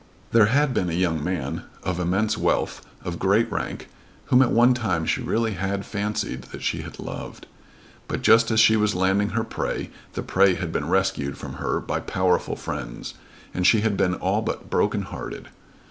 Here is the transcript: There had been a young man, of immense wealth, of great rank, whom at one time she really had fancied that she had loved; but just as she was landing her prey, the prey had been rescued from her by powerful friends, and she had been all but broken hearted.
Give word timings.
There 0.31 0.47
had 0.47 0.73
been 0.73 0.89
a 0.89 0.93
young 0.93 1.23
man, 1.23 1.61
of 1.83 1.99
immense 1.99 2.35
wealth, 2.35 2.81
of 3.03 3.19
great 3.19 3.51
rank, 3.51 3.87
whom 4.25 4.41
at 4.41 4.49
one 4.49 4.73
time 4.73 5.05
she 5.05 5.21
really 5.21 5.51
had 5.51 5.85
fancied 5.85 6.45
that 6.45 6.63
she 6.63 6.81
had 6.81 6.97
loved; 6.97 7.45
but 8.07 8.23
just 8.23 8.49
as 8.49 8.59
she 8.59 8.75
was 8.75 8.95
landing 8.95 9.29
her 9.37 9.43
prey, 9.43 9.91
the 10.13 10.23
prey 10.23 10.55
had 10.55 10.71
been 10.71 10.89
rescued 10.89 11.37
from 11.37 11.53
her 11.61 11.79
by 11.79 11.99
powerful 11.99 12.55
friends, 12.55 13.13
and 13.53 13.67
she 13.67 13.81
had 13.81 13.95
been 13.95 14.15
all 14.15 14.41
but 14.41 14.71
broken 14.71 15.03
hearted. 15.03 15.49